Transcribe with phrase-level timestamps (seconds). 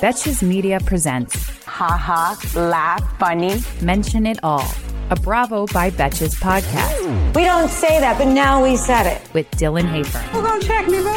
[0.00, 1.34] Betches Media presents
[1.66, 3.60] Ha ha, laugh, funny.
[3.82, 4.66] Mention It All,
[5.10, 9.22] a Bravo by Betches podcast We don't say that, but now we said it.
[9.34, 10.18] with Dylan Hafer.
[10.18, 11.14] Who gonna check me, bro?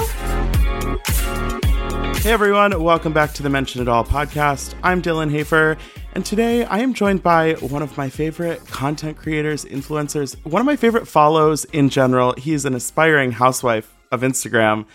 [2.21, 4.75] Hey everyone, welcome back to the Mention It All podcast.
[4.83, 5.77] I'm Dylan Hafer,
[6.13, 10.65] and today I am joined by one of my favorite content creators, influencers, one of
[10.65, 12.33] my favorite follows in general.
[12.37, 14.85] He is an aspiring housewife of Instagram.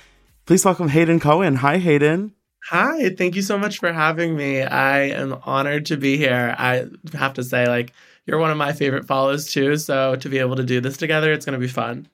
[0.46, 1.56] Please welcome Hayden Cohen.
[1.56, 2.32] Hi, Hayden.
[2.70, 4.60] Hi, thank you so much for having me.
[4.60, 6.54] I am honored to be here.
[6.58, 7.94] I have to say, like,
[8.26, 9.78] you're one of my favorite follows too.
[9.78, 12.08] So to be able to do this together, it's going to be fun.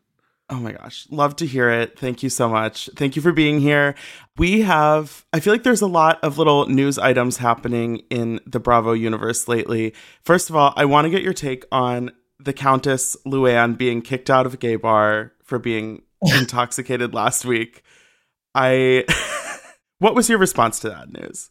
[0.48, 1.98] Oh my gosh, love to hear it.
[1.98, 2.88] Thank you so much.
[2.94, 3.96] Thank you for being here.
[4.38, 8.60] We have, I feel like there's a lot of little news items happening in the
[8.60, 9.92] Bravo universe lately.
[10.22, 14.30] First of all, I want to get your take on the Countess Luann being kicked
[14.30, 17.82] out of a gay bar for being intoxicated last week.
[18.54, 19.04] I.
[19.98, 21.50] what was your response to that news?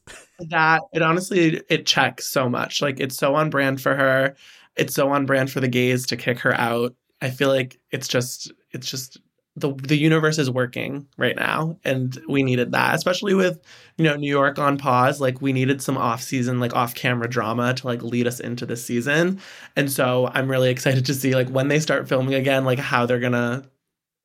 [0.50, 2.82] That it honestly it checks so much.
[2.82, 4.36] Like it's so on brand for her.
[4.76, 6.96] It's so on brand for the gays to kick her out.
[7.22, 9.20] I feel like it's just it's just
[9.56, 13.62] the the universe is working right now and we needed that especially with
[13.98, 17.30] you know New York on pause like we needed some off season like off camera
[17.30, 19.40] drama to like lead us into this season
[19.76, 23.06] and so I'm really excited to see like when they start filming again like how
[23.06, 23.64] they're going to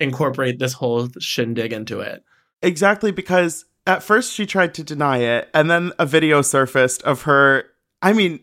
[0.01, 2.25] incorporate this whole shindig into it
[2.63, 7.23] Exactly, because at first she tried to deny it, and then a video surfaced of
[7.23, 7.65] her.
[8.03, 8.41] I mean,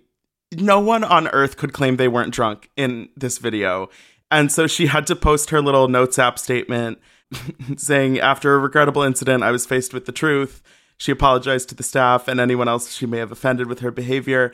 [0.52, 3.90] no one on earth could claim they weren't drunk in this video.
[4.32, 7.00] And so she had to post her little notes app statement
[7.78, 10.62] saying, After a regrettable incident, I was faced with the truth.
[10.98, 14.52] She apologized to the staff and anyone else she may have offended with her behavior.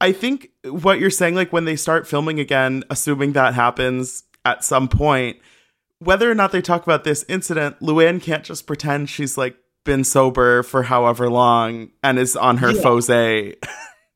[0.00, 4.64] I think what you're saying, like when they start filming again, assuming that happens at
[4.64, 5.36] some point,
[5.98, 10.04] whether or not they talk about this incident, Luann can't just pretend she's like been
[10.04, 12.82] sober for however long and is on her Yeah.
[12.82, 13.08] fose.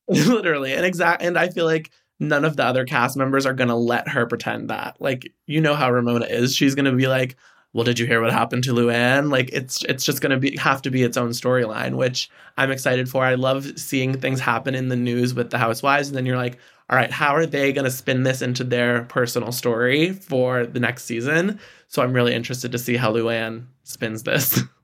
[0.08, 3.76] literally and exact and i feel like none of the other cast members are gonna
[3.76, 4.96] let her pretend that.
[5.00, 6.54] Like you know how ramona is.
[6.54, 7.36] She's gonna be like
[7.72, 9.32] well did you hear what happened to luann?
[9.32, 13.08] Like it's it's just gonna be have to be its own storyline which i'm excited
[13.08, 13.24] for.
[13.24, 16.58] I love seeing things happen in the news with the housewives and then you're like
[16.90, 21.04] all right how are they gonna spin this into their personal story for the next
[21.06, 21.58] season?
[21.88, 24.60] So i'm really interested to see how luann spins this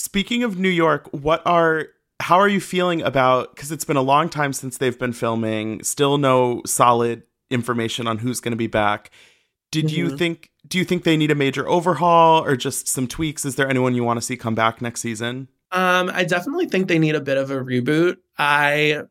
[0.00, 1.88] Speaking of New York, what are
[2.20, 5.82] how are you feeling about because it's been a long time since they've been filming,
[5.82, 9.10] still no solid information on who's going to be back.
[9.70, 10.18] Did you Mhm.
[10.18, 13.44] think do you think they need a major overhaul or just some tweaks?
[13.44, 15.48] Is there anyone you want to see come back next season?
[15.70, 18.16] Um, I definitely think they need a bit of a reboot.
[18.38, 19.02] I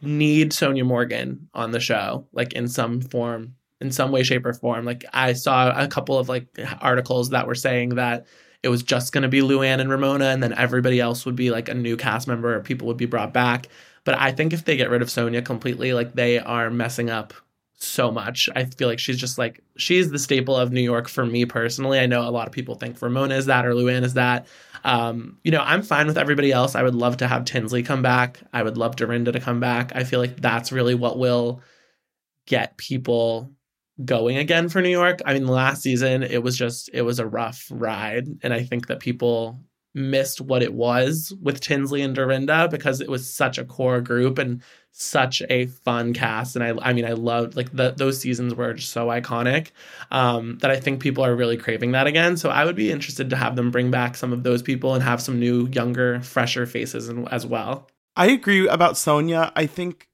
[0.00, 4.54] need Sonja Morgan on the show, like in some form, in some way, shape, or
[4.54, 4.86] form.
[4.86, 6.46] Like I saw a couple of like
[6.80, 8.24] articles that were saying that
[8.62, 11.50] it was just going to be Luann and Ramona, and then everybody else would be
[11.50, 13.68] like a new cast member, or people would be brought back.
[14.04, 17.34] But I think if they get rid of Sonja completely, like they are messing up
[17.82, 18.48] so much.
[18.54, 21.98] I feel like she's just like she's the staple of New York for me personally.
[21.98, 24.46] I know a lot of people think Ramona is that or Luann is that.
[24.84, 26.74] Um, you know, I'm fine with everybody else.
[26.74, 28.40] I would love to have Tinsley come back.
[28.52, 29.92] I would love Dorinda to come back.
[29.94, 31.62] I feel like that's really what will
[32.46, 33.50] get people
[34.04, 35.20] going again for New York.
[35.24, 38.86] I mean, last season it was just it was a rough ride, and I think
[38.88, 39.60] that people
[39.94, 44.38] missed what it was with Tinsley and Dorinda because it was such a core group
[44.38, 44.62] and
[44.92, 48.74] such a fun cast and I I mean I loved like the, those seasons were
[48.74, 49.70] just so iconic
[50.10, 53.30] um, that I think people are really craving that again so I would be interested
[53.30, 56.66] to have them bring back some of those people and have some new younger fresher
[56.66, 59.52] faces as well I agree about Sonja.
[59.54, 60.09] I think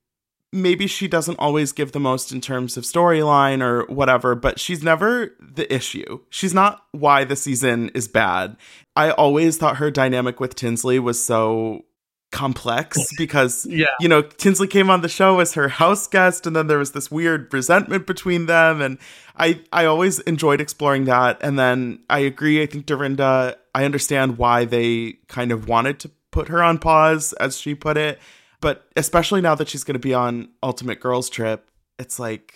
[0.56, 4.82] maybe she doesn't always give the most in terms of storyline or whatever, but she's
[4.82, 6.20] never the issue.
[6.30, 8.56] She's not why the season is bad.
[8.96, 11.84] I always thought her dynamic with Tinsley was so
[12.32, 16.56] complex because yeah you know Tinsley came on the show as her house guest and
[16.56, 18.98] then there was this weird resentment between them and
[19.38, 24.38] I I always enjoyed exploring that and then I agree I think Dorinda I understand
[24.38, 28.18] why they kind of wanted to put her on pause as she put it
[28.60, 31.68] but especially now that she's going to be on Ultimate Girls Trip
[31.98, 32.54] it's like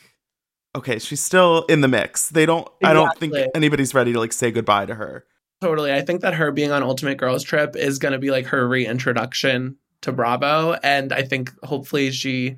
[0.75, 4.33] okay she's still in the mix they don't I don't think anybody's ready to like
[4.33, 5.25] say goodbye to her
[5.61, 5.93] Totally.
[5.93, 8.67] I think that her being on Ultimate Girls Trip is going to be like her
[8.67, 10.79] reintroduction to Bravo.
[10.83, 12.57] And I think hopefully she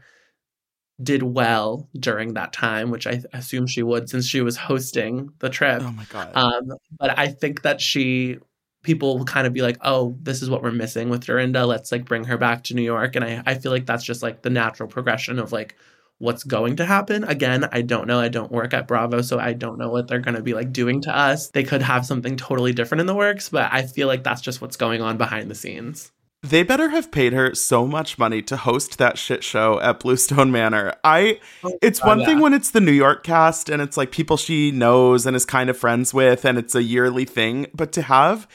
[1.03, 5.51] did well during that time, which I assume she would since she was hosting the
[5.51, 5.83] trip.
[5.83, 6.31] Oh my god.
[6.35, 8.39] Um, but I think that she
[8.83, 11.67] people will kind of be like, oh, this is what we're missing with Dorinda.
[11.67, 13.17] Let's like bring her back to New York.
[13.17, 15.77] And I, I feel like that's just like the natural progression of like
[16.19, 17.25] what's going to happen.
[17.25, 18.21] Again, I don't know.
[18.21, 20.73] I don't work at Bravo, so I don't know what they're going to be like
[20.73, 21.49] doing to us.
[21.49, 24.61] They could have something totally different in the works, but I feel like that's just
[24.61, 26.13] what's going on behind the scenes.
[26.45, 30.51] They better have paid her so much money to host that shit show at Bluestone
[30.51, 30.95] Manor.
[31.05, 32.27] I oh it's God, one yeah.
[32.27, 35.45] thing when it's the New York cast and it's like people she knows and is
[35.45, 38.49] kind of friends with and it's a yearly thing, but to have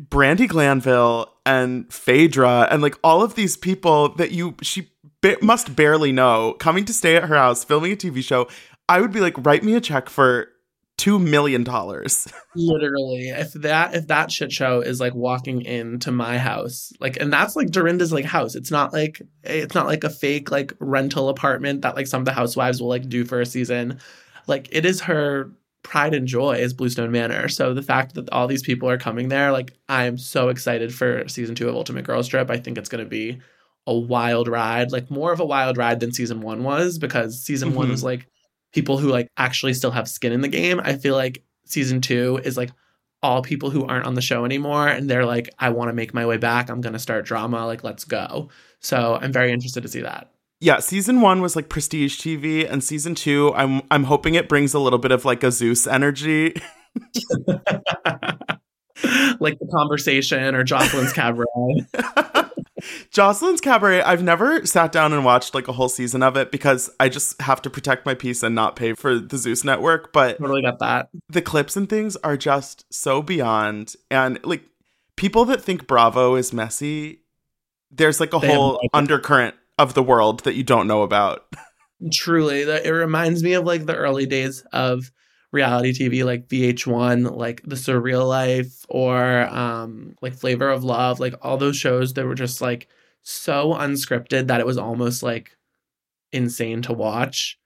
[0.00, 4.90] Brandi Glanville and Phaedra and like all of these people that you she
[5.20, 8.48] ba- must barely know coming to stay at her house filming a TV show,
[8.88, 10.48] I would be like write me a check for
[10.98, 12.28] 2 million dollars.
[12.54, 17.32] Literally, if that if that shit show is like walking into my house, like, and
[17.32, 18.54] that's like Dorinda's like house.
[18.54, 22.26] It's not like it's not like a fake like rental apartment that like some of
[22.26, 23.98] the housewives will like do for a season.
[24.46, 25.52] Like, it is her
[25.82, 27.48] pride and joy is Bluestone Manor.
[27.48, 30.94] So the fact that all these people are coming there, like, I am so excited
[30.94, 32.50] for season two of Ultimate Girls Trip.
[32.50, 33.40] I think it's going to be
[33.86, 37.74] a wild ride, like more of a wild ride than season one was because season
[37.74, 37.90] one Mhm.
[37.90, 38.26] was like
[38.72, 40.80] people who like actually still have skin in the game.
[40.84, 42.70] I feel like season two is like
[43.24, 46.14] all people who aren't on the show anymore and they're like, I want to make
[46.14, 46.70] my way back.
[46.70, 47.66] I'm going to start drama.
[47.66, 48.48] Like, let's go.
[48.80, 50.30] So I'm very interested to see that.
[50.62, 54.74] Yeah, season one was like prestige TV, and season two, I'm I'm hoping it brings
[54.74, 56.54] a little bit of like a Zeus energy.
[59.40, 61.46] like the conversation or Joseline's cabaret.
[63.10, 66.90] Joseline's Cabaret, I've never sat down and watched like a whole season of it because
[67.00, 70.12] I just have to protect my peace and not pay for the Zeus network.
[70.12, 71.08] But totally got that.
[71.28, 73.94] the clips and things are just so beyond.
[74.12, 74.62] And like
[75.16, 77.22] people that think Bravo is messy,
[77.90, 81.46] there's like a They whole undercurrent of the world that you don't know about.
[82.12, 85.10] Truly, that it reminds me of like the early days of
[85.52, 91.34] reality TV, like VH1, like The Surreal Life, or um, like Flavor of Love, like
[91.42, 92.88] all those shows that were just like
[93.22, 95.56] so unscripted that it was almost like
[96.32, 97.58] insane to watch.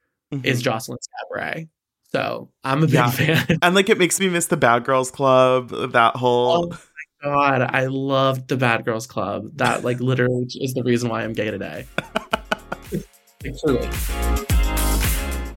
[0.42, 0.64] Is Mhm.
[0.64, 1.68] Joseline's Cabaret.
[2.12, 3.10] So I'm a big Yeah.
[3.46, 3.58] fan.
[3.62, 6.78] and like it makes me miss the Bad Girls Club, that whole Oh
[7.26, 9.50] God, I loved the Bad Girls Club.
[9.56, 11.86] That like literally is the reason why I'm gay today.
[13.60, 14.55] Truly.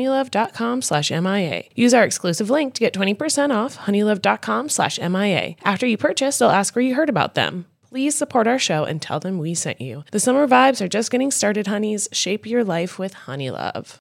[0.00, 1.64] honeylove.com slash MIA.
[1.74, 5.56] Use our exclusive link to get 20% off honeylove.com slash MIA.
[5.64, 7.66] After you purchase, they'll ask where you heard about them.
[7.88, 10.04] Please support our show and tell them we sent you.
[10.12, 12.08] The summer vibes are just getting started, honeys.
[12.12, 13.98] Shape your life with Honeylove.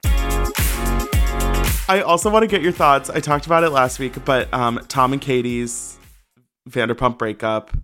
[1.90, 3.10] I also want to get your thoughts.
[3.10, 5.98] I talked about it last week, but um, Tom and Katie's
[6.70, 7.76] Vanderpump breakup.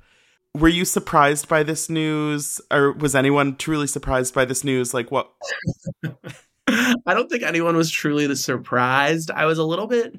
[0.54, 4.94] Were you surprised by this news, or was anyone truly surprised by this news?
[4.94, 5.32] Like, what?
[6.68, 9.32] I don't think anyone was truly surprised.
[9.32, 10.16] I was a little bit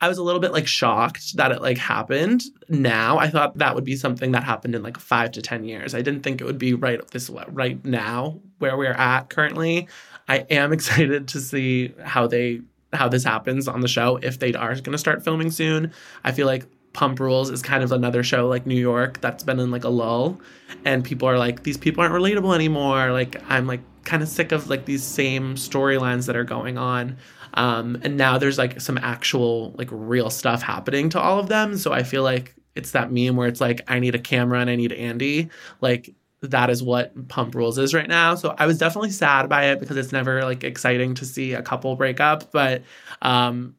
[0.00, 3.18] I was a little bit like shocked that it like happened now.
[3.18, 5.94] I thought that would be something that happened in like 5 to 10 years.
[5.94, 9.88] I didn't think it would be right this right now where we're at currently.
[10.28, 12.60] I am excited to see how they
[12.92, 15.92] how this happens on the show if they are going to start filming soon.
[16.24, 19.60] I feel like Pump Rules is kind of another show like New York that's been
[19.60, 20.40] in like a lull
[20.84, 23.10] and people are like these people aren't relatable anymore.
[23.10, 27.18] Like I'm like kind of sick of like these same storylines that are going on.
[27.54, 31.76] Um, and now there's like some actual like real stuff happening to all of them.
[31.76, 34.70] So I feel like it's that meme where it's like I need a camera and
[34.70, 35.50] I need Andy.
[35.82, 38.34] Like that is what Pump Rules is right now.
[38.34, 41.62] So I was definitely sad by it because it's never like exciting to see a
[41.62, 42.82] couple break up, but
[43.20, 43.74] um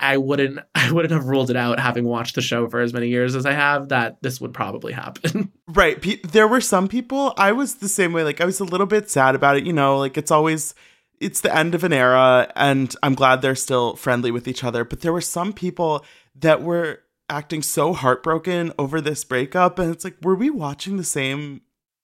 [0.00, 3.08] I wouldn't I wouldn't have ruled it out having watched the show for as many
[3.08, 5.52] years as I have that this would probably happen.
[5.66, 6.00] Right.
[6.00, 8.86] Pe- there were some people I was the same way like I was a little
[8.86, 10.74] bit sad about it, you know, like it's always
[11.20, 14.84] it's the end of an era and I'm glad they're still friendly with each other,
[14.84, 16.04] but there were some people
[16.36, 21.02] that were acting so heartbroken over this breakup and it's like were we watching the
[21.02, 21.62] same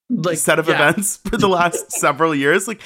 [0.08, 0.74] like set of yeah.
[0.74, 2.66] events for the last several years?
[2.66, 2.80] Like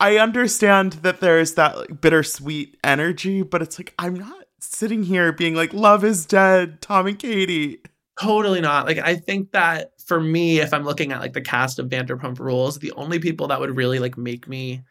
[0.00, 5.32] I understand that there's that like, bittersweet energy, but it's like I'm not sitting here
[5.32, 7.80] being like, love is dead, Tom and Katie.
[8.20, 8.86] Totally not.
[8.86, 12.38] Like, I think that for me, if I'm looking at like the cast of Vanderpump
[12.38, 14.82] Rules, the only people that would really like make me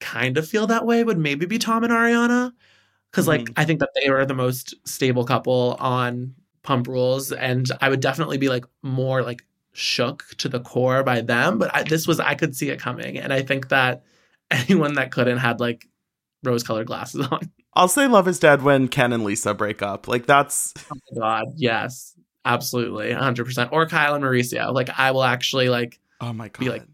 [0.00, 2.52] kind of feel that way would maybe be Tom and Ariana.
[3.12, 3.54] Cause like mm-hmm.
[3.56, 7.32] I think that they are the most stable couple on Pump Rules.
[7.32, 11.58] And I would definitely be like more like shook to the core by them.
[11.58, 13.16] But I, this was, I could see it coming.
[13.16, 14.02] And I think that
[14.50, 15.88] anyone that couldn't had like
[16.42, 17.50] rose colored glasses on.
[17.74, 20.08] I'll say Love is Dead when Ken and Lisa break up.
[20.08, 22.14] Like that's Oh my god, yes.
[22.44, 23.10] Absolutely.
[23.10, 23.68] 100%.
[23.72, 24.72] Or Kyle and Mauricio.
[24.72, 26.58] Like I will actually like Oh my god.
[26.60, 26.84] be like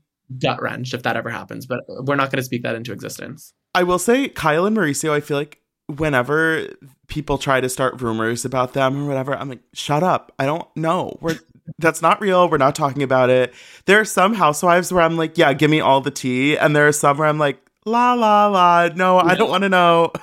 [0.41, 3.53] gut wrenched if that ever happens, but we're not going to speak that into existence.
[3.75, 6.67] I will say Kyle and Mauricio, I feel like whenever
[7.09, 10.33] people try to start rumors about them or whatever, I'm like, shut up.
[10.39, 11.19] I don't know.
[11.21, 11.39] We're
[11.79, 12.49] that's not real.
[12.49, 13.55] We're not talking about it.
[13.87, 16.57] There are some housewives where I'm like, yeah, give me all the tea.
[16.59, 18.89] And there are some where I'm like, la la la.
[18.95, 20.13] No, I don't want to know.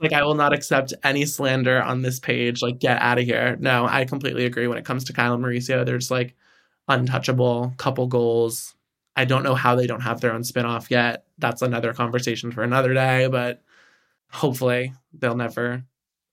[0.00, 2.62] like I will not accept any slander on this page.
[2.62, 3.56] Like, get out of here.
[3.60, 4.66] No, I completely agree.
[4.66, 6.34] When it comes to Kyle and Mauricio, they're just like
[6.88, 8.74] untouchable couple goals.
[9.16, 11.24] I don't know how they don't have their own spinoff yet.
[11.38, 13.62] That's another conversation for another day, but
[14.30, 15.84] hopefully they'll never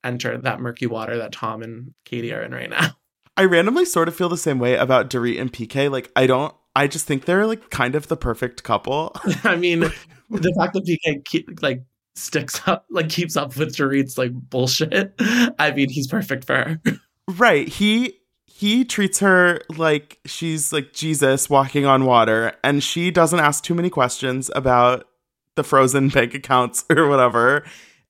[0.03, 2.89] enter that murky water that Tom and Katie are in right now.
[3.37, 5.91] I randomly sort of feel the same way about Dorit and PK.
[5.91, 9.13] Like, I don't, I just think they're like kind of the perfect couple.
[9.43, 9.79] I mean,
[10.29, 11.83] the fact that PK keep, like
[12.15, 15.13] sticks up, like keeps up with Dorit's like bullshit.
[15.59, 16.81] I mean, he's perfect for her.
[17.27, 17.67] Right.
[17.67, 23.63] He he treats her like she's like Jesus walking on water, and she doesn't ask
[23.63, 25.07] too many questions about
[25.55, 27.65] the frozen bank accounts or whatever.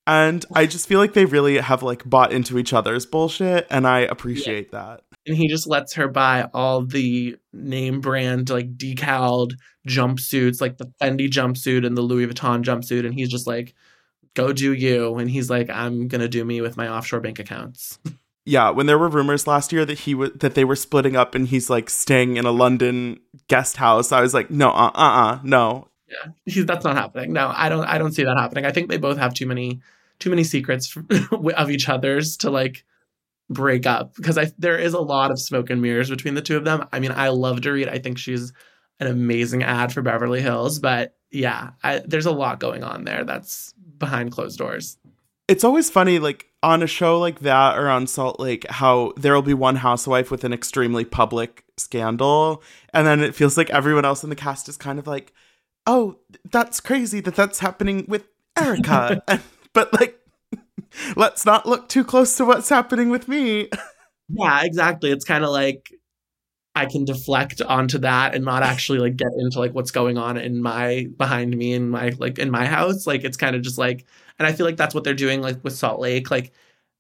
[0.05, 3.88] And I just feel like they really have like bought into each other's bullshit, and
[3.88, 4.79] I appreciate yeah.
[4.79, 5.01] that.
[5.25, 9.53] And he just lets her buy all the name brand like decaled
[9.88, 13.74] jumpsuits, like the Fendi jumpsuit and the Louis Vuitton jumpsuit, and he's just like,
[14.35, 15.15] go do you.
[15.15, 17.97] And he's like, I'm gonna do me with my offshore bank accounts.
[18.47, 21.33] Yeah, when there were rumors last year that he w- that they were splitting up
[21.33, 24.99] and he's like staying in a London guest house, I was like, no, uh, uh,
[24.99, 25.87] uh no.
[26.07, 27.33] Yeah, he's, that's not happening.
[27.33, 28.67] No, I don't, I don't see that happening.
[28.67, 29.81] I think they both have too many,
[30.19, 30.95] too many secrets
[31.31, 32.85] of each other's to like
[33.49, 36.57] break up because I there is a lot of smoke and mirrors between the two
[36.57, 36.87] of them.
[36.91, 37.89] I mean, I love Dorit.
[37.89, 38.53] I think she's
[38.99, 43.23] an amazing ad for Beverly Hills, but yeah, I, there's a lot going on there
[43.23, 44.97] that's behind closed doors.
[45.47, 49.43] It's always funny, like on a show like that or on Salt Lake, how there'll
[49.43, 54.23] be one housewife with an extremely public scandal, and then it feels like everyone else
[54.23, 55.33] in the cast is kind of like,
[55.85, 56.17] "Oh,
[56.51, 59.41] that's crazy that that's happening with Erika," and,
[59.73, 60.19] but like,
[61.15, 63.69] let's not look too close to what's happening with me.
[64.27, 65.11] Yeah, exactly.
[65.11, 65.91] It's kind of like
[66.75, 70.38] I can deflect onto that and not actually like get into like what's going on
[70.38, 73.08] in my behind me in my like in my house.
[73.08, 74.05] Like it's kind of just like
[74.38, 76.29] and I feel like that's what they're doing like with Salt Lake.
[76.29, 76.51] Like,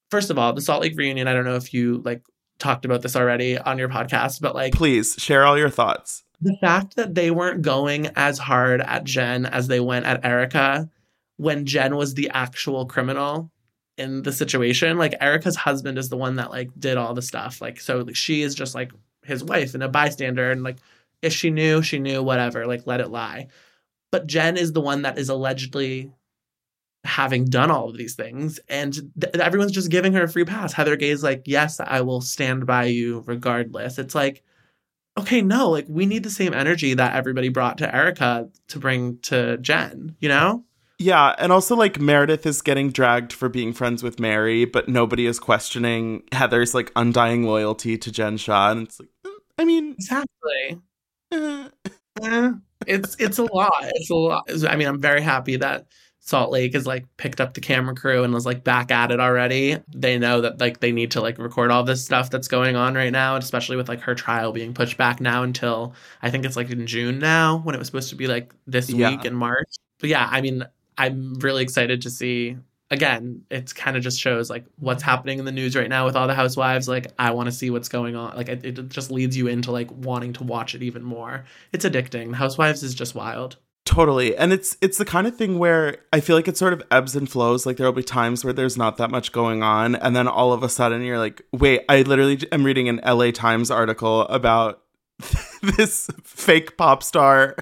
[0.09, 2.23] first of all, the Salt Lake reunion, I don't know if you like
[2.57, 6.23] talked about this already on your podcast, but like please share all your thoughts.
[6.41, 10.89] The fact that they weren't going as hard at Jen as they went at Erika
[11.37, 13.51] when Jen was the actual criminal
[13.97, 14.97] in the situation.
[14.97, 17.61] Like Erika's husband is the one that like did all the stuff.
[17.61, 18.91] Like so like, she is just like
[19.25, 20.77] his wife and a bystander and like
[21.21, 23.47] if she knew, she knew whatever, like let it lie.
[24.11, 26.11] But Jen is the one that is allegedly
[27.03, 30.73] having done all of these things and th- everyone's just giving her a free pass.
[30.73, 34.43] Heather Gay's like, "Yes, I will stand by you regardless." It's like
[35.17, 39.19] okay, no, like we need the same energy that everybody brought to Erika to bring
[39.23, 40.65] to Jen, you know?
[40.97, 45.25] Yeah, and also like Meredith is getting dragged for being friends with Mary, but nobody
[45.25, 49.93] is questioning Heather's like undying loyalty to Jen Shah, And it's like, mm, I mean,
[49.93, 50.81] Exactly.
[52.23, 52.51] Eh,
[52.87, 53.73] it's it's a lot.
[53.81, 54.49] It's a lot.
[54.69, 55.87] I mean, I'm very happy that
[56.21, 59.19] Salt Lake has like picked up the camera crew and was like back at it
[59.19, 59.77] already.
[59.93, 62.93] They know that like they need to like record all this stuff that's going on
[62.95, 66.55] right now, especially with like her trial being pushed back now until I think it's
[66.55, 69.09] like in June now when it was supposed to be like this Yeah.
[69.09, 69.73] week in March.
[69.99, 70.63] But yeah, I mean,
[70.97, 72.57] I'm really excited to see
[72.91, 76.15] again, it's kind of just shows like what's happening in the news right now with
[76.15, 76.87] all the housewives.
[76.87, 78.35] Like, I want to see what's going on.
[78.35, 81.45] Like, it, it just leads you into like wanting to watch it even more.
[81.71, 82.31] It's addicting.
[82.31, 83.57] The housewives is just wild.
[83.85, 84.35] Totally.
[84.35, 87.15] And it's it's the kind of thing where I feel like it sort of ebbs
[87.15, 87.67] and flows.
[87.67, 90.63] Like there'll be times where there's not that much going on and then all of
[90.63, 94.81] a sudden you're like, "Wait, I literally am reading an LA Times article about
[95.77, 97.55] this fake pop star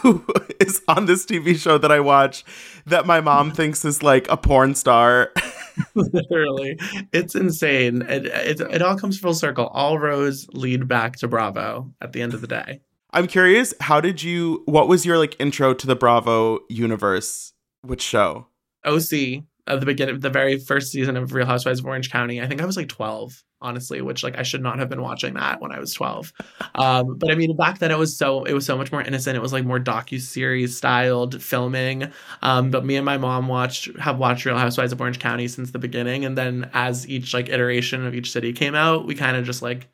[0.00, 0.24] who
[0.60, 2.44] is on this TV show that I watch
[2.86, 5.32] that my mom thinks is like a porn star."
[5.94, 6.78] Literally,
[7.12, 8.02] it's insane.
[8.02, 9.66] It, it it all comes full circle.
[9.68, 12.80] All roads lead back to Bravo at the end of the day.
[13.10, 17.52] I'm curious, how did you what was your like intro to the Bravo universe?
[17.82, 18.46] Which show?
[18.84, 22.40] OC at the beginning, the very first season of Real Housewives of Orange County.
[22.40, 25.34] I think I was like 12, honestly, which like I should not have been watching
[25.34, 26.32] that when I was 12.
[26.76, 29.36] Um, but I mean, back then it was so it was so much more innocent.
[29.36, 32.10] It was like more docu series styled filming.
[32.42, 35.72] Um, but me and my mom watched have watched Real Housewives of Orange County since
[35.72, 39.36] the beginning, and then as each like iteration of each city came out, we kind
[39.36, 39.88] of just like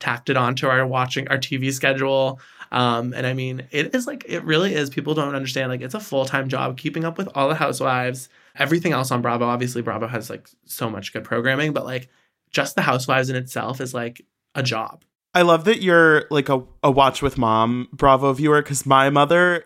[0.00, 2.40] tacked it onto our watching our TV schedule.
[2.70, 4.90] Um, and I mean, it is like it really is.
[4.90, 8.28] People don't understand like it's a full time job keeping up with all the housewives,
[8.58, 9.46] everything else on Bravo.
[9.46, 12.08] Obviously, Bravo has like so much good programming, but like
[12.50, 14.22] just the housewives in itself is like
[14.54, 15.04] a job.
[15.34, 19.64] I love that you're like a, a watch with mom Bravo viewer because my mother,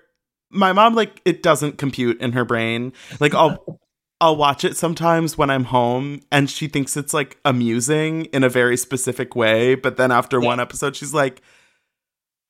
[0.51, 2.93] my mom, like it doesn't compute in her brain.
[3.21, 3.81] Like I'll,
[4.21, 8.49] I'll watch it sometimes when I'm home and she thinks it's like amusing in a
[8.49, 9.75] very specific way.
[9.75, 10.47] But then after Yeah.
[10.47, 11.43] one episode, she's like,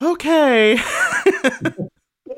[0.03, 0.79] okay.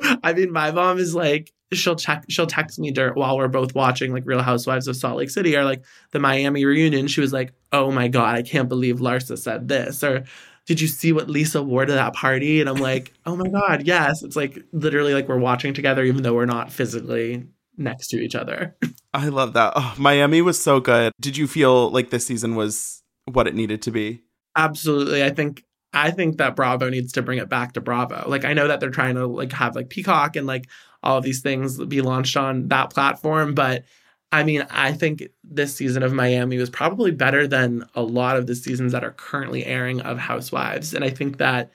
[0.23, 3.75] I mean, my mom is like, she'll check, she'll text me dur- while we're both
[3.75, 7.07] watching like Real Housewives of Salt Lake City or like the Miami reunion.
[7.07, 10.25] She was like, "Oh my god, I can't believe Larsa said this," or
[10.67, 13.87] "Did you see what Lisa wore to that party?" And I'm like, "Oh my god,
[13.87, 17.47] yes!" It's like literally like we're watching together, even though we're not physically
[17.77, 18.77] next to each other.
[19.15, 19.73] I love that.
[19.77, 21.13] Oh, Miami was so good.
[21.21, 24.23] Did you feel like this season was what it needed to be?
[24.57, 25.25] Absolutely.
[25.25, 28.25] I think I think that Bravo needs to bring it back to Bravo.
[28.29, 30.67] Like I know that they're trying to like have like Peacock and like
[31.05, 33.85] all of these things be launched on that platform, but
[34.33, 38.49] I mean, I think this season of Miami was probably better than a lot of
[38.49, 40.93] the seasons that are currently airing of Housewives.
[40.93, 41.71] And I think that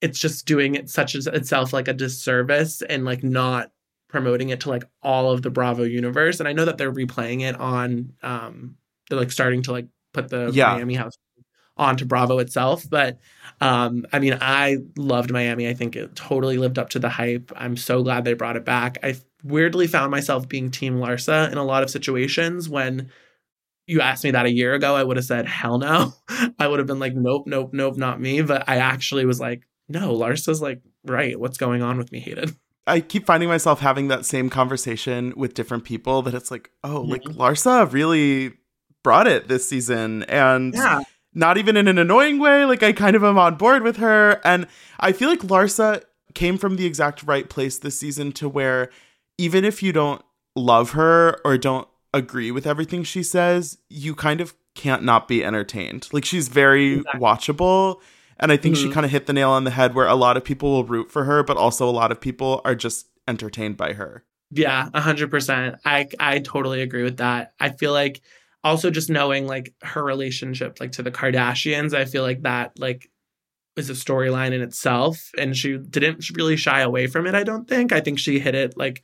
[0.00, 3.70] it's just doing it such as itself like a disservice and like not
[4.08, 6.40] promoting it to like all of the Bravo universe.
[6.40, 8.76] And I know that they're replaying it on um
[9.08, 10.74] they're like starting to like put the Yeah.
[10.74, 11.14] Miami house
[11.76, 12.88] onto Bravo itself.
[12.88, 13.18] But
[13.60, 15.68] um, I mean, I loved Miami.
[15.68, 17.52] I think it totally lived up to the hype.
[17.56, 18.98] I'm so glad they brought it back.
[19.02, 23.10] I weirdly found myself being Team Larsa in a lot of situations when
[23.86, 26.14] you asked me that a year ago, I would have said, hell no.
[26.58, 28.42] I would have been like, nope, nope, nope, not me.
[28.42, 31.38] But I actually was like, no, Larsa's like, right.
[31.38, 32.56] What's going on with me, Hayden?
[32.86, 37.02] I keep finding myself having that same conversation with different people that it's like, oh,
[37.02, 37.22] like.
[37.22, 38.54] Larsa really
[39.04, 40.24] brought it this season.
[40.24, 41.02] And Yeah.
[41.34, 42.64] Not even in an annoying way.
[42.64, 44.40] Like I kind of am on board with her.
[44.44, 44.66] And
[45.00, 46.02] I feel like Larsa
[46.34, 48.90] came from the exact right place this season to where
[49.38, 50.22] even if you don't
[50.56, 55.44] love her or don't agree with everything she says, you kind of can't not be
[55.44, 56.08] entertained.
[56.12, 57.20] Like she's very Exactly.
[57.20, 58.00] watchable.
[58.38, 58.92] And I think she Mhm.
[58.92, 61.10] kind of hit the nail on the head where a lot of people will root
[61.10, 64.24] for her, but also a lot of people are just entertained by her.
[64.50, 65.76] Yeah, a hundred percent.
[65.84, 67.52] I I totally agree with that.
[67.60, 68.20] I feel like
[68.64, 73.10] also just knowing like her relationship like to the Kardashians, I feel like that like
[73.76, 75.30] is a storyline in itself.
[75.38, 77.92] And she didn't really shy away from it, I don't think.
[77.92, 79.02] I think she hit it like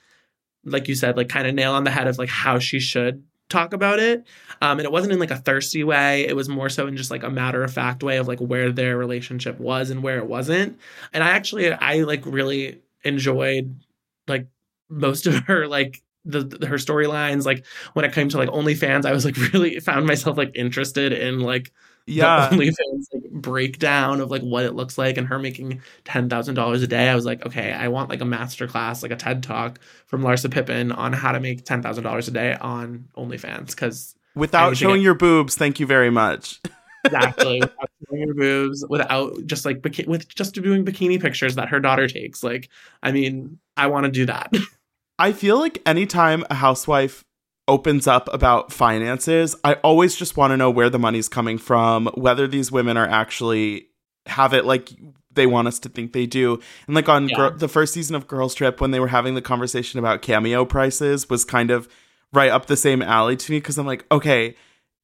[0.65, 3.23] like you said, like kind of nail on the head of like how she should
[3.49, 4.27] talk about it.
[4.61, 6.27] Um, and it wasn't in like a thirsty way.
[6.27, 8.71] It was more so in just like a matter of fact way of like where
[8.71, 10.79] their relationship was and where it wasn't.
[11.13, 13.81] And I actually I like really enjoyed
[14.27, 14.49] like
[14.89, 17.45] most of her like the, the her storylines.
[17.47, 17.65] Like
[17.95, 21.41] when it came to like OnlyFans, I was like really found myself like interested in
[21.41, 21.73] like
[22.07, 22.49] Yeah.
[22.51, 26.55] the OnlyFans like breakdown of like what it looks like and her making ten thousand
[26.55, 27.09] dollars a day.
[27.09, 30.23] I was like, okay, I want like a master class, like a TED talk from
[30.23, 34.77] Larsa Pippen on how to make ten thousand dollars a day on OnlyFans because Without
[34.77, 36.61] showing your boobs, thank you very much.
[37.05, 41.79] exactly without showing your boobs without just like with just doing bikini pictures that her
[41.79, 42.69] daughter takes like
[43.05, 44.53] i mean i want to do that
[45.19, 47.25] I feel like anytime a housewife
[47.67, 52.07] opens up about finances, I always just want to know where the money's coming from,
[52.15, 53.89] whether these women are actually
[54.27, 54.91] have it like
[55.33, 56.61] they want us to think they do.
[56.87, 57.37] And like on Yeah.
[57.37, 60.65] Gir- the first season of Girls Trip, when they were having the conversation about cameo
[60.65, 61.89] prices, was kind of
[62.33, 64.55] right up the same alley to me because I'm like, okay,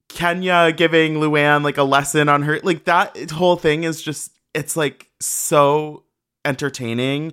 [0.09, 4.77] Kenya giving Luann like a lesson on her, like that whole thing is just, it's
[4.77, 6.05] like so
[6.44, 7.33] entertaining.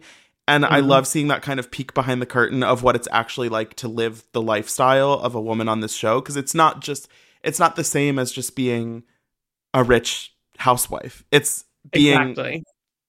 [0.53, 0.87] And I Mhm.
[0.87, 3.87] love seeing that kind of peek behind the curtain of what it's actually like to
[3.87, 6.19] live the lifestyle of a woman on this show.
[6.21, 7.07] Cause it's not just,
[7.43, 9.03] it's not the same as just being
[9.73, 11.23] a rich housewife.
[11.31, 12.63] It's being exactly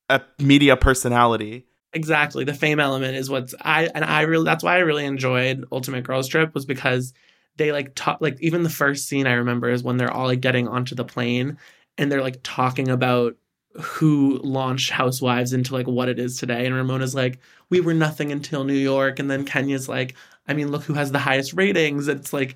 [0.09, 1.67] a media personality.
[1.93, 5.65] exactly the fame element is what's i and i really that's why i really enjoyed
[5.71, 7.13] ultimate girls trip was because
[7.57, 10.41] they like talk like even the first scene i remember is when they're all like
[10.41, 11.59] getting onto the plane
[11.99, 13.37] and they're like talking about
[13.81, 17.39] who launched housewives into like what it is today and ramona's like
[17.71, 20.15] we were nothing until new york and then kenya's like
[20.47, 22.55] i mean look who has the highest ratings it's like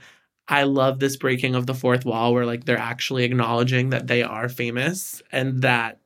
[0.49, 4.23] i love this breaking of the fourth wall where like they're actually acknowledging that they
[4.23, 6.01] are famous and that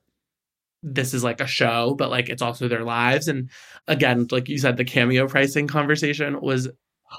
[0.82, 3.28] this is like a show, but like it's also their lives.
[3.28, 3.50] And
[3.86, 6.68] again, like you said, the cameo pricing conversation was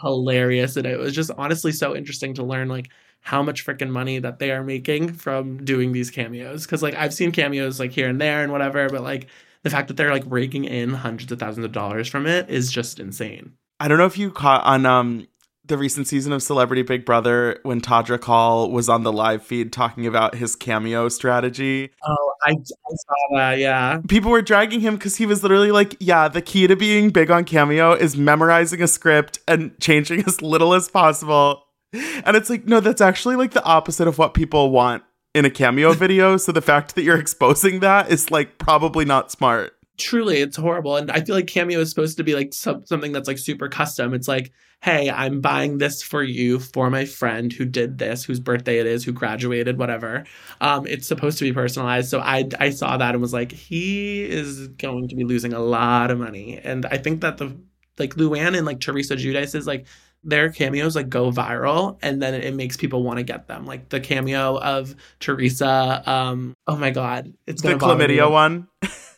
[0.01, 0.77] hilarious.
[0.77, 2.89] And it was just honestly so interesting to learn like
[3.22, 6.66] how much freaking money that they are making from doing these cameos.
[6.66, 9.28] Cause like I've seen cameos like here and there and whatever, but like
[9.64, 12.72] the fact that they're like raking in hundreds of thousands of dollars from it is
[12.72, 13.54] just insane.
[13.80, 15.28] I don't know if you caught on um
[15.66, 19.72] the recent season of Celebrity Big Brother when Todrick Hall was on the live feed
[19.72, 21.92] talking about his cameo strategy.
[22.06, 23.60] Oh, I, I saw that.
[23.60, 24.02] Yeah.
[24.08, 27.32] People were dragging him because he was literally like, Yeah, the key to being big
[27.32, 31.64] on cameo is memorizing a script and changing as little as possible.
[31.93, 35.49] And it's like, no, that's actually like the opposite of what people want in a
[35.49, 36.38] cameo video.
[36.38, 39.73] So the fact that you're exposing that is like probably not smart.
[39.97, 40.95] truly it's horrible.
[40.97, 43.67] And i feel like cameo is supposed to be like some, something that's like super
[43.69, 44.13] custom.
[44.13, 44.51] It's like
[44.84, 48.88] hey i'm buying this for you for my friend who did this whose birthday it
[48.88, 50.23] is who graduated whatever.
[50.60, 52.10] Um it's supposed to be personalized.
[52.10, 55.60] So i i saw that and was like he is going to be losing a
[55.60, 56.60] lot of money.
[56.63, 57.56] And i think that the
[57.99, 59.86] like luann and like teresa giudice is like
[60.24, 63.90] their cameos like go viral and then it makes people want to get them like
[63.90, 68.16] the cameo of teresa um oh my god it's The bother me.
[68.18, 68.68] chlamydia one.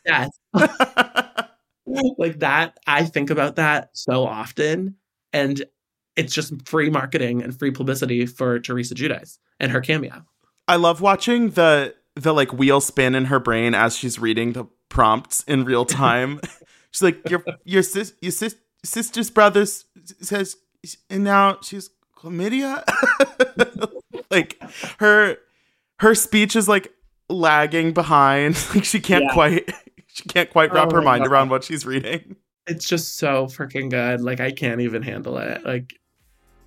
[0.06, 0.30] yes
[2.18, 4.96] like that i think about that so often
[5.34, 5.63] and
[6.16, 10.26] it's just free marketing and free publicity for teresa giudice and her cameo
[10.66, 14.63] I love watching the the like wheel spin in her brain as she's reading the
[14.88, 16.39] prompts in real time.
[16.92, 20.56] she's like, your your sis your sis, sister's brother says,
[21.10, 22.84] and now she's chlamydia.
[24.32, 24.58] like
[25.00, 25.38] her
[26.00, 26.91] her speech is like
[27.30, 28.56] lagging behind.
[28.76, 29.34] Like she can't Yeah.
[29.34, 29.69] quite
[30.08, 31.32] she can't quite wrap Oh her mind God.
[31.32, 32.36] around what she's reading.
[32.67, 36.00] it's just so freaking good like i can't even handle it like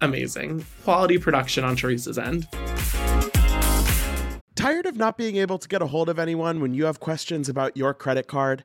[0.03, 2.47] amazing quality production on teresa's end
[4.55, 7.49] Tired of not being able to get a hold of anyone when you have questions
[7.49, 8.65] about your credit card?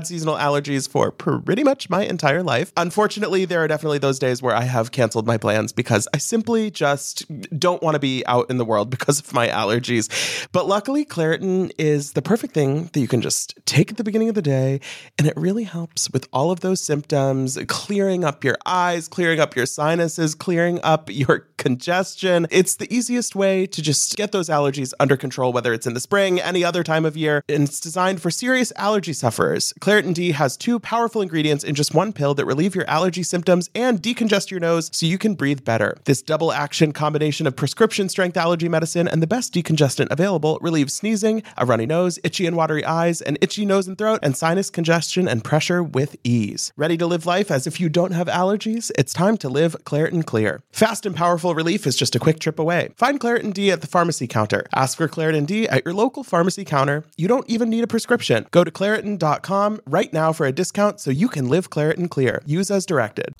[0.00, 2.72] had seasonal allergies for pretty much my entire life.
[2.76, 6.70] Unfortunately, there are definitely those days where I have canceled my plans because I simply
[6.70, 7.26] just
[7.58, 10.48] don't want to be out in the world because of my allergies.
[10.52, 14.30] But luckily, Claritin is the perfect thing that you can just take at the beginning
[14.30, 14.80] of the day,
[15.18, 19.54] and it really helps with all of those symptoms, clearing up your eyes, clearing up
[19.54, 22.46] your sinuses, clearing up your congestion.
[22.50, 26.00] It's the easiest way to just get those allergies under control, whether it's in the
[26.00, 27.44] spring, any other time of year.
[27.50, 29.74] And it's designed for serious allergy sufferers.
[29.90, 34.00] D has two powerful ingredients in just one pill that relieve your allergy symptoms and
[34.00, 35.96] decongest your nose so you can breathe better.
[36.04, 40.94] This double action combination of prescription strength allergy medicine and the best decongestant available relieves
[40.94, 44.70] sneezing, a runny nose, itchy and watery eyes, an itchy nose and throat, and sinus
[44.70, 46.72] congestion and pressure with ease.
[46.76, 48.92] Ready to live life as if you don't have allergies?
[48.96, 50.62] It's time to live Claritin Clear.
[50.70, 52.90] Fast and powerful relief is just a quick trip away.
[52.94, 54.66] Find Claritin D at the pharmacy counter.
[54.72, 57.04] Ask for Claritin D at your local pharmacy counter.
[57.16, 58.46] You don't even need a prescription.
[58.52, 62.42] Go to Claritin.com right now for a discount so you can live Claritin Clear.
[62.46, 63.34] Use as directed.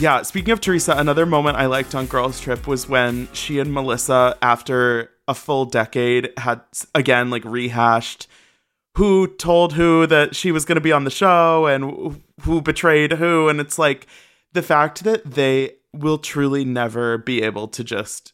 [0.00, 3.72] Yeah, speaking of Teresa, another moment I liked on Girls Trip was when she and
[3.72, 6.62] Melissa, after a full decade, had
[6.94, 8.26] again like rehashed
[8.96, 13.12] who told who that she was going to be on the show and who betrayed
[13.12, 13.48] who.
[13.48, 14.06] And it's like
[14.52, 18.32] the fact that they will truly never be able to just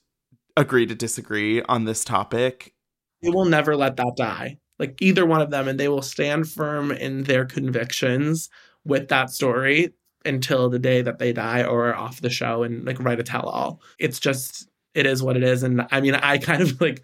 [0.57, 2.75] agree to disagree on this topic.
[3.23, 4.59] They will never let that die.
[4.79, 8.51] Like either one of them, and they will stand firm in their convictions
[8.85, 13.01] with that story until the day that they die or off the show and like
[13.01, 13.81] write a tell all.
[13.99, 15.63] It's just, it is what it is.
[15.63, 17.03] And I mean, I kind of like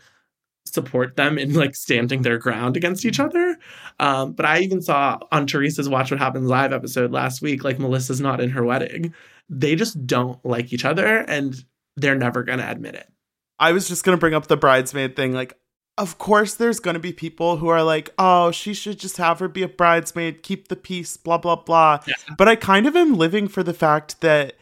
[0.67, 3.57] support them in like standing their ground against each other.
[4.01, 7.79] Um, but I even saw on Teresa's Watch What Happens Live episode last week, like
[7.79, 9.15] Melissa's not in her wedding.
[9.49, 11.55] They just don't like each other and
[11.97, 13.09] they're never going to admit it.
[13.59, 15.33] I was just going to bring up the bridesmaid thing.
[15.33, 15.59] Like,
[15.99, 19.39] of course, there's going to be people who are like, oh, she should just have
[19.41, 22.01] her be a bridesmaid, keep the peace, blah, blah, blah.
[22.07, 22.15] Yeah.
[22.39, 24.55] But I kind of am living for the fact that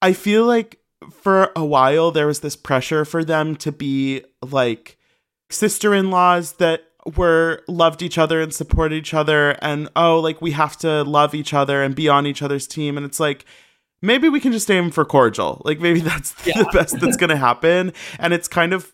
[0.00, 0.80] I feel like
[1.10, 4.98] for a while there was this pressure for them to be like
[5.50, 6.82] sister in laws that
[7.16, 11.34] were loved each other and supported each other and oh like we have to love
[11.34, 13.44] each other and be on each other's team and it's like
[14.02, 16.58] maybe we can just aim for cordial like maybe that's yeah.
[16.58, 18.92] the best that's going to happen and it's kind of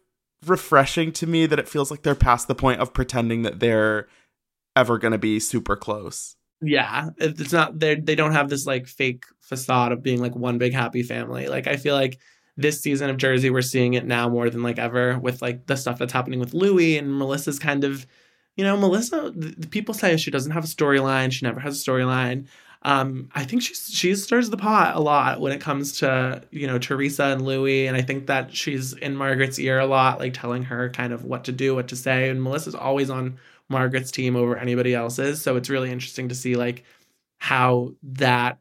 [0.48, 4.06] refreshing to me that it feels like they're past the point of pretending that they're
[4.76, 8.86] ever going to be super close yeah it's not they they don't have this like
[8.86, 12.18] fake facade of being like one big happy family like i feel like
[12.56, 15.76] this season of Jersey, we're seeing it now more than like ever with like the
[15.76, 18.06] stuff that's happening with Louis and Melissa's kind of,
[18.56, 19.32] you know, Melissa.
[19.34, 21.32] The people say she doesn't have a storyline.
[21.32, 22.46] She never has a storyline.
[22.86, 26.66] Um, I think she she stirs the pot a lot when it comes to you
[26.66, 30.34] know Teresa and Louis, and I think that she's in Margaret's ear a lot, like
[30.34, 32.28] telling her kind of what to do, what to say.
[32.28, 33.38] And Melissa's always on
[33.70, 36.84] Margaret's team over anybody else's, so it's really interesting to see like
[37.38, 38.58] how that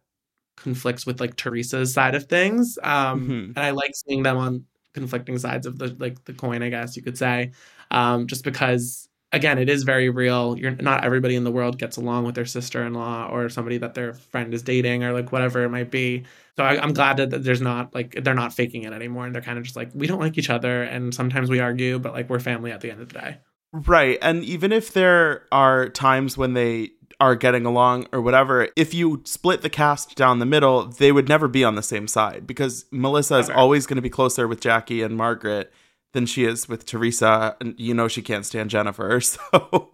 [0.55, 2.77] conflicts with like Teresa's side of things.
[2.81, 3.31] Um, mm-hmm.
[3.55, 6.95] and I like seeing them on conflicting sides of the like the coin, I guess
[6.95, 7.51] you could say.
[7.91, 10.57] Um, just because again, it is very real.
[10.57, 14.13] You're not everybody in the world gets along with their sister-in-law or somebody that their
[14.13, 16.23] friend is dating or like whatever it might be.
[16.55, 19.33] So I, am glad that, that there's not like they're not faking it anymore, and
[19.33, 22.13] they're kind of just like we don't like each other, and sometimes we argue, but
[22.13, 23.37] like we're family at the end of the day.
[23.73, 28.93] Right, and even if there are times when they are getting along or whatever, if
[28.93, 32.45] you split the cast down the middle, they would never be on the same side
[32.45, 35.71] because Melissa is always going to be closer with Jackie and Margaret
[36.13, 37.55] than she is with Teresa.
[37.59, 39.21] And you know, she can't stand Jennifer.
[39.53, 39.89] So,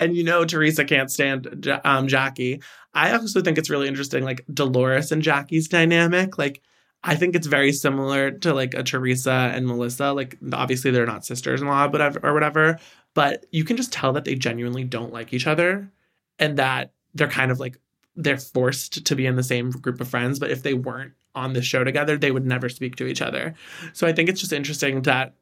[0.00, 2.62] and you know, Teresa can't stand um, Jackie.
[2.94, 6.38] I also think it's really interesting, like Dolores and Jackie's dynamic.
[6.38, 6.62] Like,
[7.02, 10.12] I think it's very similar to like a Teresa and Melissa.
[10.12, 12.78] Like, obviously, they're not sisters in law, but or whatever
[13.14, 15.90] but you can just tell that they genuinely don't like each other
[16.38, 17.78] and that they're kind of like
[18.16, 21.52] they're forced to be in the same group of friends but if they weren't on
[21.52, 23.54] the show together they would never speak to each other.
[23.92, 25.34] So i think it's just interesting that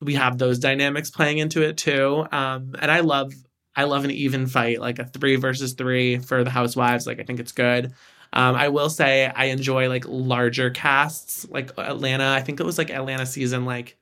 [0.00, 2.26] we have those dynamics playing into it too.
[2.32, 3.32] Um, and i love
[3.74, 7.06] i love an even fight like a three versus three for the housewives.
[7.06, 7.92] Like i think it's good.
[8.32, 12.28] Um, i will say i enjoy like larger casts like atlanta.
[12.28, 13.96] I think it was like atlanta season like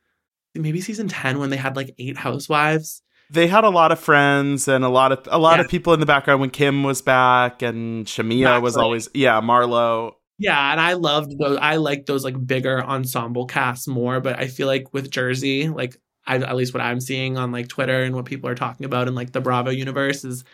[0.54, 3.02] maybe season 10 when they had like eight housewives.
[3.30, 5.64] They had a lot of friends and a lot of a lot yeah.
[5.64, 10.12] of people in the background when Kim was back and Shamea was always yeah Marlo
[10.38, 14.49] yeah and I loved those I like those like bigger ensemble casts more but I
[14.49, 18.14] feel like with Jersey like I, at least what I'm seeing on like Twitter and
[18.14, 20.44] what people are talking about in like the Bravo universe is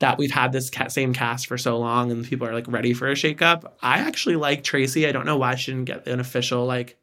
[0.00, 2.94] that we've had this ca- same cast for so long and people are like ready
[2.94, 3.72] for a shakeup.
[3.82, 5.08] I actually like Traci.
[5.08, 6.98] I don't know why she didn't get an official like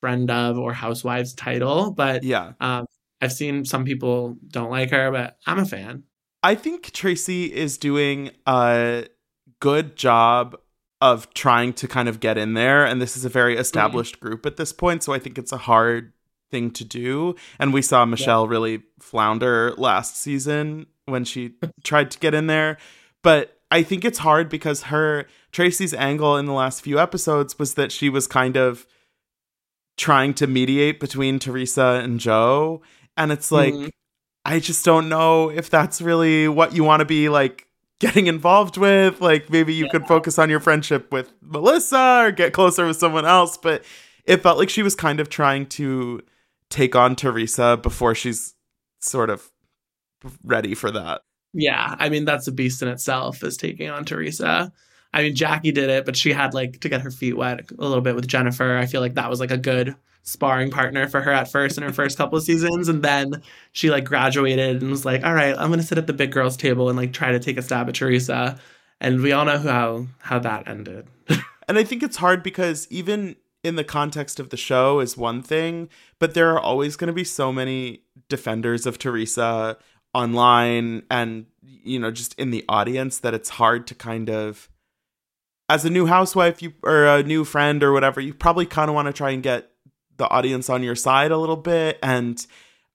[0.00, 2.86] friend of or housewives title, but yeah, um,
[3.20, 6.04] I've seen some people don't like her, but I'm a fan.
[6.42, 9.06] I think Traci is doing a
[9.60, 10.56] good job
[11.00, 12.84] of trying to kind of get in there.
[12.84, 15.02] And this is a very established group at this point.
[15.02, 16.12] So I think it's a hard
[16.50, 17.36] thing to do.
[17.58, 22.78] And we saw Michelle really flounder last season when she tried to get in there.
[23.22, 27.74] But I think it's hard because her Traci's angle in the last few episodes was
[27.74, 28.86] that she was kind of
[29.96, 32.82] trying to mediate between Teresa and Joe.
[33.16, 33.90] And it's like, Mhm.
[34.44, 37.67] I just don't know if that's really what you want to be like
[37.98, 39.20] getting involved with.
[39.20, 43.26] Like maybe you could focus on your friendship with Melissa or get closer with someone
[43.26, 43.56] else.
[43.56, 43.84] But
[44.24, 46.22] it felt like she was kind of trying to
[46.70, 48.54] take on Teresa before she's
[49.00, 49.50] sort of
[50.42, 51.22] ready for that.
[51.54, 54.72] Yeah, I mean that's a beast in itself is taking on Teresa.
[55.12, 57.82] I mean Jackie did it, but she had like to get her feet wet a
[57.82, 58.76] little bit with Jennifer.
[58.76, 59.96] I feel like that was like a good
[60.28, 64.04] sparring partner for her at first in her first couple seasons and then she like
[64.04, 66.88] graduated and was like, "All right, I'm going to sit at the big girls table
[66.88, 68.58] and like try to take a stab at Teresa."
[69.00, 71.06] And we all know how how that ended.
[71.68, 75.42] And I think it's hard because even in the context of the show is one
[75.42, 79.76] thing, but there are always going to be so many defenders of Teresa
[80.14, 84.70] online and you know just in the audience that it's hard to kind of
[85.68, 88.94] as a new housewife you or a new friend or whatever, you probably kind of
[88.94, 89.70] want to try and get
[90.18, 92.44] the audience on your side a little bit and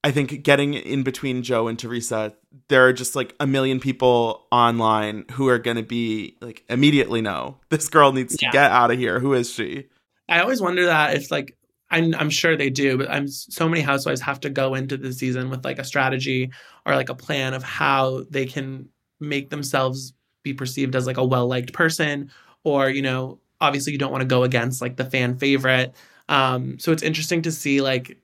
[0.06, 2.34] I think getting in between Joe and Teresa,
[2.68, 7.22] there are just like a million people online who are going to be like immediately
[7.22, 8.52] know this girl needs to Yeah.
[8.52, 9.22] get out of here.
[9.22, 9.86] Who is she?
[10.28, 11.58] I always wonder that if like
[11.90, 15.14] I'm I'm sure they do, but I'm so many housewives have to go into the
[15.14, 16.52] season with like a strategy
[16.86, 18.90] or like a plan of how they can
[19.22, 20.12] make themselves
[20.44, 22.30] be perceived as like a well-liked person
[22.66, 25.96] or you know obviously you don't want to go against like the fan favorite
[26.30, 28.18] um so it's interesting to see like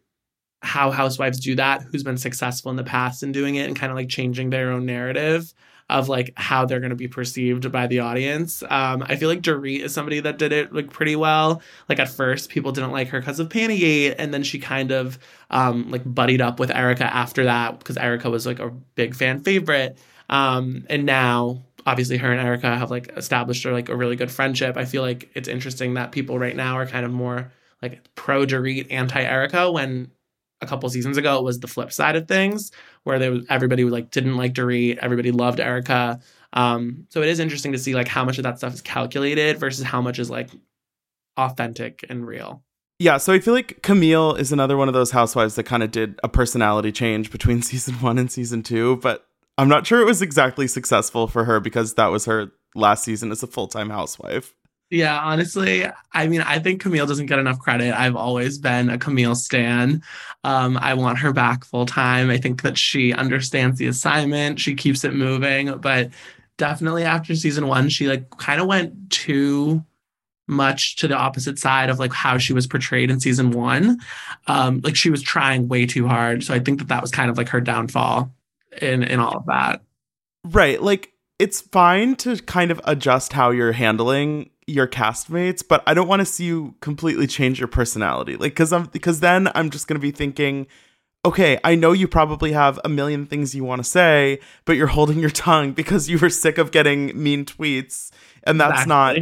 [0.62, 3.92] how housewives do that who's been successful in the past in doing it and kind
[3.92, 5.54] of like changing their own narrative
[5.90, 9.42] of like how they're going to be perceived by the audience um i feel like
[9.42, 13.08] Dorit is somebody that did it like pretty well like at first people didn't like
[13.10, 15.18] her because of Pantygate, and then she kind of
[15.50, 19.42] um like buddied up with Erika after that because Erika was like a big fan
[19.42, 19.98] favorite.
[20.30, 24.78] Um and now obviously her and Erika have like established like a really good friendship.
[24.78, 28.46] I feel like it's interesting that people right now are kind of more like pro
[28.46, 30.12] Dorit, anti Erika when
[30.62, 32.72] a couple seasons ago it was the flip side of things
[33.04, 36.20] where was everybody like didn't like Dorit, everybody loved Erika.
[36.54, 39.58] Um, so it is interesting to see like how much of that stuff is calculated
[39.58, 40.50] versus how much is like
[41.38, 42.64] authentic and real.
[43.02, 45.92] Yeah, so I feel like Camille is another one of those housewives that kind of
[45.92, 49.26] did a personality change between season one and season two, but
[49.58, 53.32] I'm not sure it was exactly successful for her because that was her last season
[53.32, 54.54] as a full time housewife.
[54.92, 57.94] Yeah, honestly, I mean, I think Camille doesn't get enough credit.
[57.94, 60.02] I've always been a Camille stan.
[60.44, 62.32] Um, I want her back full time.
[62.32, 64.60] I think that she understands the assignment.
[64.60, 66.10] She keeps it moving, but
[66.58, 69.84] definitely after season one, she like kind of went too
[70.48, 74.00] much to the opposite side of like how she was portrayed in season one.
[74.48, 76.44] Um, like she was trying way too hard.
[76.44, 78.32] So I think that that was kind of like her downfall
[78.82, 79.82] in in all of that.
[80.44, 80.82] Right.
[80.82, 86.08] Like it's fine to kind of adjust how you're handling your castmates, but I don't
[86.08, 88.36] want to see you completely change your personality.
[88.36, 90.68] Like cuz I'm because then I'm just going to be thinking
[91.26, 94.88] okay, I know you probably have a million things you want to say, but you're
[94.88, 98.12] holding your tongue because you were sick of getting mean tweets
[98.44, 99.18] and that's not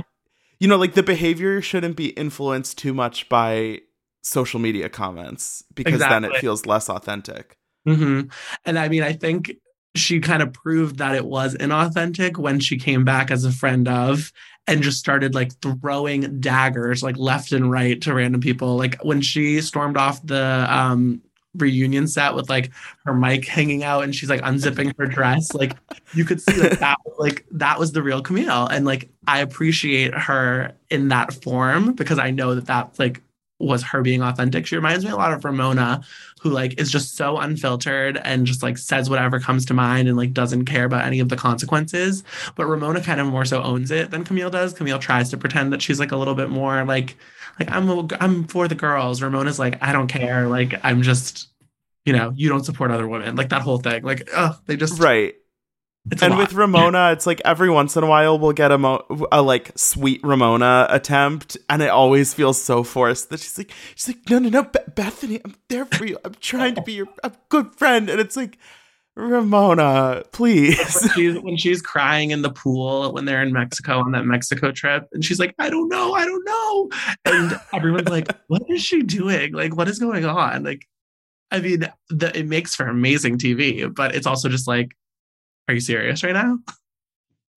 [0.60, 3.80] you know like the behavior shouldn't be influenced too much by
[4.22, 7.58] social media comments because then it feels less authentic.
[7.86, 8.22] hmm
[8.66, 9.54] And I mean, I think
[9.96, 13.88] she kind of proved that it was inauthentic when she came back as a friend
[13.88, 14.32] of
[14.68, 18.76] and just started like throwing daggers like left and right to random people.
[18.76, 21.22] Like when she stormed off the um
[21.56, 22.72] reunion set with like
[23.06, 25.76] her mic hanging out and she's like unzipping her dress like
[26.14, 30.14] you could see that that like that was the real Camille and like I appreciate
[30.14, 33.22] her in that form because I know that that like
[33.60, 34.68] was her being authentic.
[34.68, 36.04] She reminds me a lot of Ramona
[36.42, 40.16] who like is just so unfiltered and just like says whatever comes to mind and
[40.16, 42.24] like doesn't care about any of the consequences.
[42.56, 44.74] But Ramona kind of more so owns it than Camille does.
[44.74, 47.18] Camille tries to pretend that she's like a little bit more like
[47.60, 49.22] like I'm a, I'm for the girls.
[49.22, 50.48] Ramona's like I don't care.
[50.48, 51.50] Like I'm just
[52.06, 53.36] you know you don't support other women.
[53.36, 54.04] Like that whole thing.
[54.04, 55.36] Like oh they just Right.
[56.12, 59.06] It's and with Ramona, it's like every once in a while we'll get a, mo-
[59.32, 64.08] a like sweet Ramona attempt, and it always feels so forced that she's like, she's
[64.08, 66.18] like, no, no, no, Be- Bethany, I'm there for you.
[66.24, 68.58] I'm trying to be your a good friend, and it's like,
[69.18, 70.78] Ramona, please.
[71.02, 74.72] when she's when she's crying in the pool when they're in Mexico on that Mexico
[74.72, 76.90] trip, and she's like, I don't know, I don't know,
[77.26, 79.54] and everyone's like, What is she doing?
[79.54, 80.64] Like, what is going on?
[80.64, 80.88] Like,
[81.52, 84.96] I mean, the, it makes for amazing TV, but it's also just like,
[85.68, 86.60] Are you serious right now?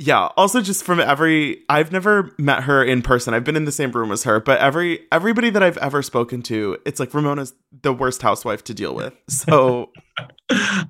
[0.03, 0.31] Yeah.
[0.39, 3.35] Also, just from every, I've never met her in person.
[3.35, 6.41] I've been in the same room as her, but every everybody that I've ever spoken
[6.45, 7.53] to, it's like Ramona's
[7.83, 9.13] the worst housewife to deal with.
[9.29, 9.91] So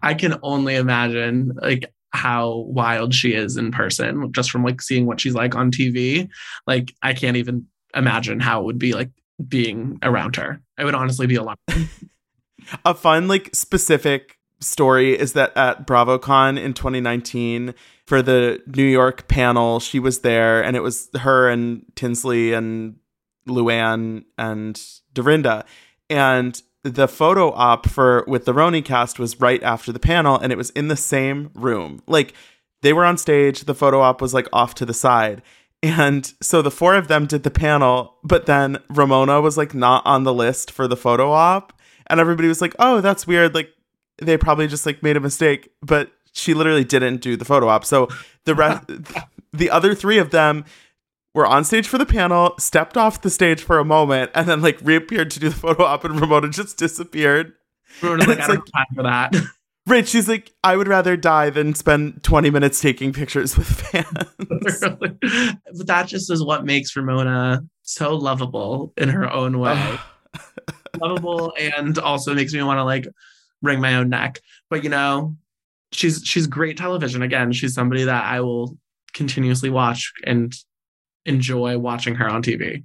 [0.01, 5.07] I can only imagine like how wild she is in person, just from like seeing
[5.07, 6.29] what she's like on TV.
[6.68, 7.66] Like I can't even
[7.97, 9.11] imagine how it would be like
[9.49, 10.61] being around her.
[10.79, 11.59] It would honestly be a lot.
[12.85, 17.75] a fun, like specific story is that at BravoCon in 2019
[18.07, 22.97] for the New York panel, she was there, and it was her and Tinsley and
[23.49, 24.81] Luann and
[25.13, 25.65] Dorinda,
[26.09, 30.53] and the photo op for with the RHONY cast was right after the panel, and
[30.53, 32.03] it was in the same room.
[32.07, 32.35] Like
[32.83, 35.43] they were on stage, the photo op was like off to the side.
[35.83, 40.05] And so the four of them did the panel, but then Ramona was like not
[40.05, 41.73] on the list for the photo op.
[42.07, 43.55] And everybody was like, oh, that's weird.
[43.55, 43.71] Like
[44.21, 47.85] they probably just like made a mistake, but she literally didn't do the photo op.
[47.85, 48.09] So
[48.45, 48.85] the rest,
[49.53, 50.64] the other three of them
[51.35, 54.62] were on stage for the panel, stepped off the stage for a moment, and then
[54.62, 57.53] like reappeared to do the photo op, and Ramona just disappeared.
[58.03, 59.35] Ramona's like, I don't have time for that.
[59.87, 64.07] Right, she's like, I would rather die than spend 20 minutes taking pictures with fans.
[65.01, 69.99] but that just is what makes Ramona so lovable in her own way.
[71.01, 73.09] lovable and also makes me want to like
[73.63, 74.41] wring my own neck.
[74.69, 75.37] But you know,
[75.93, 77.23] she's she's great television.
[77.23, 78.77] Again, she's somebody that I will
[79.13, 80.53] continuously watch and
[81.27, 82.85] enjoy watching her on TV.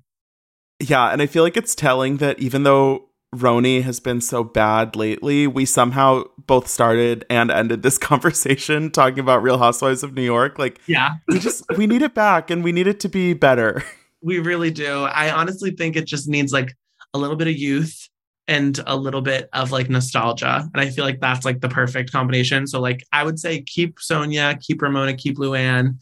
[0.79, 4.95] Yeah, and I feel like it's telling that even though RHONY has been so bad
[4.95, 10.23] lately, we somehow both started and ended this conversation talking about Real Housewives of New
[10.23, 10.59] York.
[10.59, 13.83] Like, yeah, we just we need it back and we need it to be better.
[14.21, 15.03] We really do.
[15.03, 16.75] I honestly think it just needs like
[17.13, 18.09] a little bit of youth
[18.47, 20.69] and a little bit of like nostalgia.
[20.73, 22.67] And I feel like that's like the perfect combination.
[22.67, 25.97] So like I would say keep Sonja, keep Ramona, keep Luann,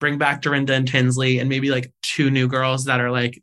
[0.00, 3.42] bring back Dorinda and Tinsley, and maybe like two new girls that are like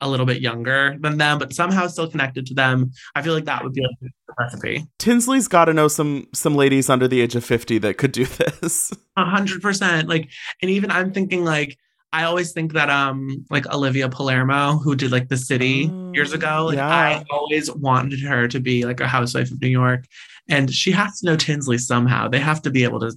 [0.00, 2.90] a little bit younger than them, but somehow still connected to them.
[3.14, 4.86] I feel like that would be like the recipe.
[4.98, 8.24] Tinsley's got to know some some ladies under the age of fifty that could do
[8.60, 8.92] this.
[9.16, 10.08] A hundred percent.
[10.08, 10.28] Like,
[10.60, 11.78] and even I'm thinking like
[12.12, 16.66] I always think that um like Olivia Palermo, who did like The City years ago,
[16.66, 16.88] like yeah.
[16.88, 20.04] I always wanted her to be like a housewife of New York,
[20.48, 22.28] and she has to know Tinsley somehow.
[22.28, 23.12] They have to be able to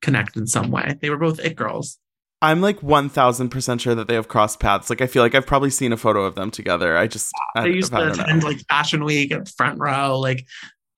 [0.00, 0.96] connect in some way.
[1.00, 1.98] They were both it girls.
[2.42, 4.90] I'm like 1000% sure that they have crossed paths.
[4.90, 6.96] Like, I feel like I've probably seen a photo of them together.
[6.96, 8.24] I just, I, They used I to don't know.
[8.24, 10.18] attend like Fashion Week at front row.
[10.18, 10.44] Like,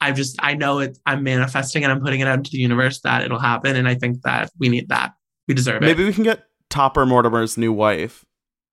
[0.01, 0.97] I just, I know it.
[1.05, 3.77] I'm manifesting and I'm putting it out into the universe that it'll happen.
[3.77, 5.13] And I think that we need that.
[5.47, 5.87] We deserve it.
[5.87, 8.25] Maybe we can get Topper Mortimer's new wife.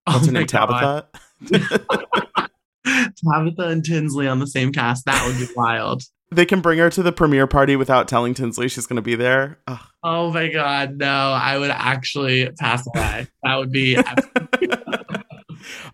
[0.05, 0.47] What's Oh her name?
[0.47, 1.05] God.
[1.47, 2.49] Tabitha?
[2.85, 5.05] Tabitha and Tinsley on the same cast.
[5.05, 6.01] That would be wild.
[6.31, 9.13] they can bring her to the premiere party without telling Tinsley she's going to be
[9.13, 9.59] there.
[9.67, 9.79] Ugh.
[10.01, 11.31] Oh my god, no!
[11.31, 13.27] I would actually pass away.
[13.43, 13.97] That would be.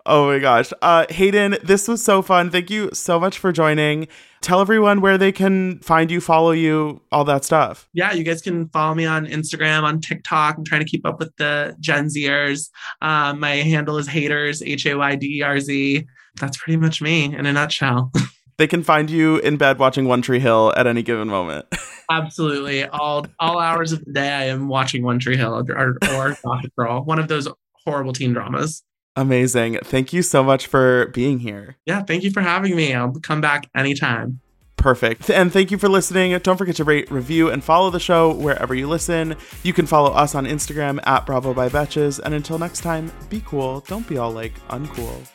[0.06, 0.72] oh my gosh.
[0.80, 2.50] Uh, Hayden, this was so fun.
[2.50, 4.08] Thank you so much for joining.
[4.40, 7.88] Tell everyone where they can find you, follow you, all that stuff.
[7.92, 10.56] yeah, you guys can follow me on Instagram, on TikTok.
[10.56, 12.70] I'm trying to keep up with the Gen Zers.
[13.02, 16.06] Um, my handle is haters, H A Y D E R Z.
[16.40, 18.12] That's pretty much me in a nutshell.
[18.58, 21.66] They can find you in bed watching One Tree Hill at any given moment.
[22.10, 26.36] Absolutely, all all hours of the day, I am watching One Tree Hill or or
[26.44, 27.46] Gossip Girl, one of those
[27.84, 28.82] horrible teen dramas.
[29.18, 29.78] Amazing.
[29.82, 31.76] Thank you so much for being here.
[31.86, 32.94] Yeah, thank you for having me.
[32.94, 34.38] I'll come back anytime.
[34.76, 35.28] Perfect.
[35.28, 36.38] And thank you for listening.
[36.38, 39.34] Don't forget to rate, review, and follow the show wherever you listen.
[39.64, 42.20] You can follow us on Instagram at Bravo by Betches.
[42.20, 43.80] And until next time, be cool.
[43.88, 45.26] Don't be all like uncool.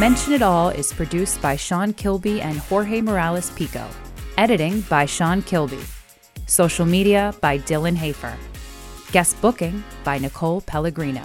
[0.00, 3.86] Mention It All is produced by Sean Kilby and Jorge Morales Pico.
[4.36, 5.78] Editing by Sean Kilby.
[6.46, 8.36] Social media by Dylan Hafer.
[9.12, 11.22] Guest booking by Nicole Pellegrino.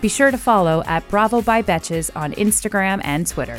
[0.00, 3.58] Be sure to follow at Bravo by Betches on Instagram and Twitter.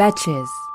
[0.00, 0.69] Betches.